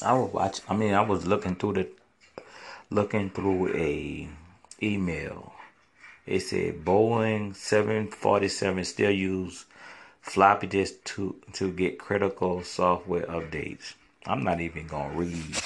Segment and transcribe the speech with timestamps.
[0.00, 0.60] I was watch.
[0.68, 1.88] I mean, I was looking through the
[2.88, 4.28] looking through a
[4.80, 5.52] email.
[6.24, 9.66] It said Boeing 747 still use
[10.20, 13.94] floppy disk to to get critical software updates.
[14.24, 15.56] I'm not even gonna read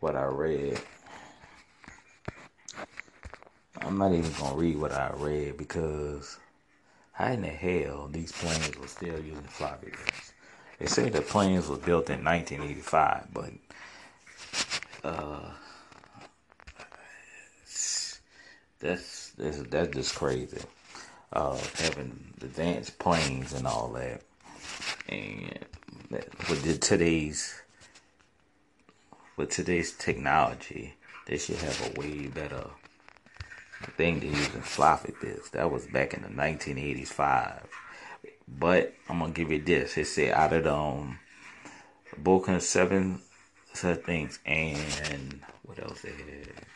[0.00, 0.80] what I read.
[3.82, 6.38] I'm not even gonna read what I read because
[7.12, 10.32] how in the hell these planes were still using floppy disks?
[10.78, 13.50] They say the planes was built in 1985, but
[15.02, 15.50] uh,
[18.80, 20.62] that's that's that's just crazy.
[21.32, 24.22] Uh, having advanced planes and all that,
[25.08, 25.58] and
[26.48, 27.60] with today's
[29.36, 30.94] with today's technology,
[31.26, 32.64] they should have a way better
[33.96, 35.50] thing to use in floppy disks.
[35.50, 37.66] That was back in the 1985.
[38.56, 39.96] But I'm gonna give you this.
[39.98, 41.18] It said out of the um,
[42.16, 43.20] book of seven
[43.72, 46.66] such things and what else they had.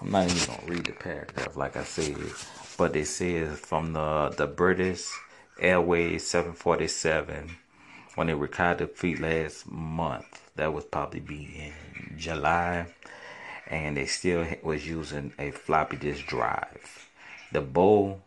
[0.00, 2.16] I'm not even gonna read the paragraph like I said,
[2.78, 5.06] but it says from the the British
[5.60, 7.56] Airways 747
[8.14, 10.50] when they retired the fleet last month.
[10.56, 11.72] That was probably be
[12.08, 12.86] in July,
[13.70, 17.08] and they still was using a floppy disk drive.
[17.52, 18.20] The Bow,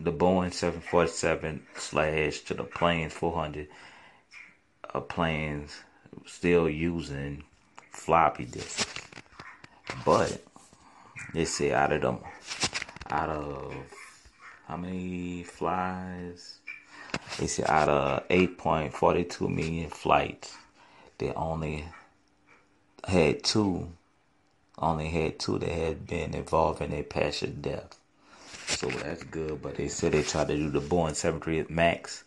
[0.00, 3.68] the Boeing 747 slash to the planes 400
[4.94, 5.72] uh, planes
[6.24, 7.42] still using
[7.90, 8.86] floppy disks,
[10.04, 10.40] but
[11.34, 12.18] they say out of them,
[13.10, 13.74] out of
[14.66, 16.58] how many flies?
[17.38, 20.56] They say out of 8.42 million flights,
[21.18, 21.84] they only
[23.04, 23.88] had two,
[24.78, 27.98] only had two that had been involved in a passion death.
[28.66, 32.24] So that's good, but they said they tried to do the Boeing 738 Max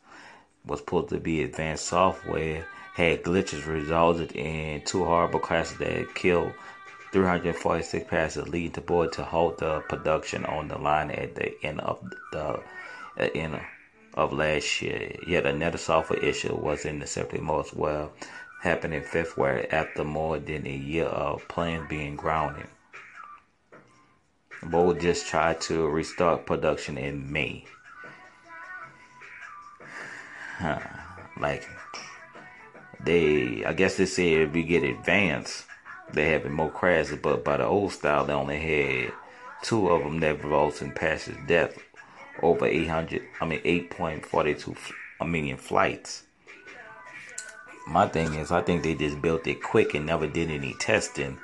[0.65, 6.53] was supposed to be advanced software, had glitches resulted in two horrible crashes that killed
[7.11, 11.79] 346 passengers, leading the board to halt the production on the line at the end
[11.81, 12.59] of the
[13.17, 13.59] uh, end
[14.13, 15.15] of last year.
[15.27, 18.11] Yet another software issue was in the September most well
[18.61, 22.67] happened in February after more than a year of planes being grounded.
[24.63, 27.65] Boeing just tried to restart production in May.
[30.57, 30.79] Huh.
[31.39, 31.69] Like
[32.99, 35.65] they, I guess they said if we get advanced
[36.13, 39.13] they having more crashes, but by the old style, they only had
[39.61, 41.77] two of them that resulted in passenger death
[42.41, 44.75] over 800, I mean 8.42
[45.25, 46.23] million flights.
[47.89, 51.39] My thing is, I think they just built it quick and never did any testing,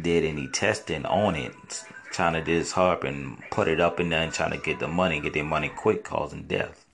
[0.00, 4.22] did any testing on it, trying to just harp and put it up and there
[4.22, 6.86] and trying to get the money, get their money quick, causing death.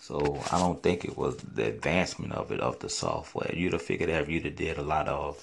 [0.00, 3.50] So I don't think it was the advancement of it of the software.
[3.54, 5.38] You'd have figured out if you'd have did a lot of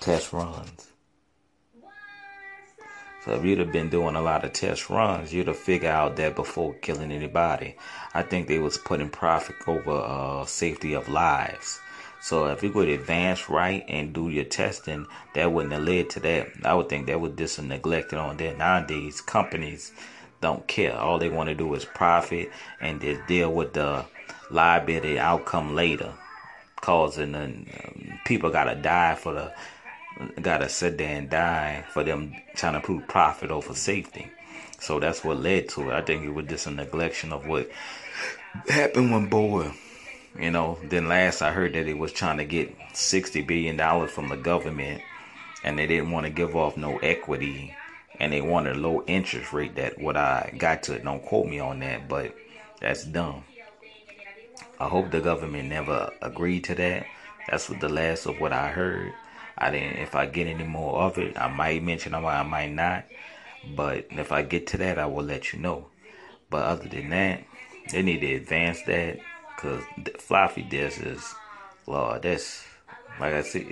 [0.00, 0.88] test runs.
[3.26, 6.14] So if you'd have been doing a lot of test runs, you'd have figured out
[6.14, 7.74] that before killing anybody.
[8.14, 11.80] I think they was putting profit over uh, safety of lives.
[12.20, 16.20] So if you could advance right and do your testing, that wouldn't have led to
[16.20, 16.50] that.
[16.64, 18.58] I would think that was just neglected on that.
[18.58, 19.90] Nowadays, companies
[20.40, 20.96] don't care.
[20.96, 24.04] All they want to do is profit and just deal with the
[24.52, 26.12] liability outcome later.
[26.80, 27.66] Causing um,
[28.24, 29.52] people gotta die for the
[30.40, 34.30] gotta sit there and die for them trying to prove profit over safety.
[34.78, 35.94] So that's what led to it.
[35.94, 37.70] I think it was just a neglection of what
[38.68, 39.74] happened when Boeing.
[40.38, 44.10] You know, then last I heard that it was trying to get sixty billion dollars
[44.10, 45.02] from the government,
[45.64, 47.74] and they didn't want to give off no equity
[48.18, 49.76] and they wanted a low interest rate.
[49.76, 50.98] That what I got to.
[50.98, 52.34] Don't quote me on that, but
[52.80, 53.44] that's dumb.
[54.78, 57.06] I hope the government never agreed to that.
[57.48, 59.12] That's what the last of what I heard.
[59.58, 59.96] I didn't.
[59.98, 62.18] If I get any more of it, I might mention it.
[62.18, 63.04] I might not.
[63.74, 65.86] But if I get to that, I will let you know.
[66.50, 67.44] But other than that,
[67.90, 69.18] they need to advance that
[69.54, 69.82] because
[70.18, 71.34] floppy disk is,
[71.86, 72.64] Lord, that's
[73.18, 73.66] like I said.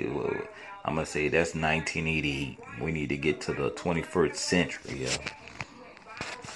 [0.86, 2.58] I'm gonna say that's 1988.
[2.82, 5.16] We need to get to the 21st century, yeah.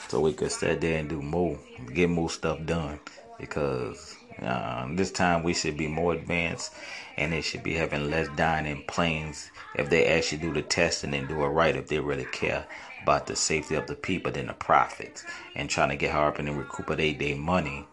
[0.09, 1.59] So we could sit there and do more,
[1.95, 3.01] get more stuff done.
[3.41, 6.73] Because uh, this time we should be more advanced,
[7.17, 11.15] and they should be having less dying in planes if they actually do the testing
[11.15, 11.77] and do it right.
[11.77, 12.67] If they really care
[13.03, 15.25] about the safety of the people than the profits,
[15.55, 17.87] and trying to get harping and recuperate their money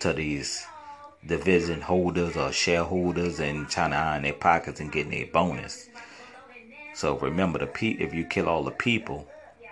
[0.00, 0.66] to these
[1.26, 5.88] division holders or shareholders and trying to iron their pockets and getting their bonus.
[6.94, 9.26] So remember the pe if you kill all the people,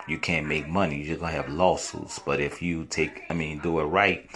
[0.07, 1.03] you can't make money.
[1.03, 2.19] You're gonna have lawsuits.
[2.19, 4.27] But if you take, I mean, do it right,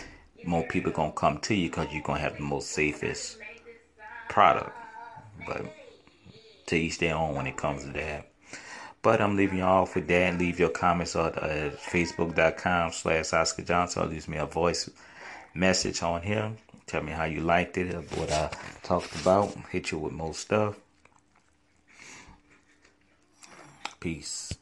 [0.45, 3.38] more people gonna come to you because you're gonna have the most safest
[4.30, 4.75] product.
[5.45, 5.65] But
[6.68, 8.30] to each their own when it comes to that.
[9.01, 10.38] But I'm leaving you off with that.
[10.39, 14.09] Leave your comments on uh, facebook.com slash Oscar Johnson.
[14.09, 14.89] leave me a voice
[15.53, 16.51] message on here.
[16.88, 18.50] Tell me how you liked it, what I
[18.83, 19.56] talked about.
[19.71, 20.75] Hit you with more stuff.
[24.00, 24.51] Peace.